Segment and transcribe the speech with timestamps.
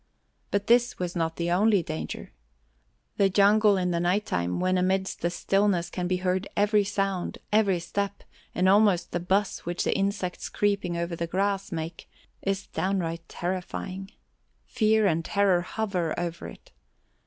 [0.49, 2.31] But this was not the only danger.
[3.17, 7.37] The jungle in the night time, when, amidst the stillness can be heard every sound,
[7.53, 8.23] every step,
[8.55, 12.09] and almost the buzz which the insects creeping over the grass make,
[12.41, 14.09] is downright terrifying.
[14.65, 16.71] Fear and terror hover over it.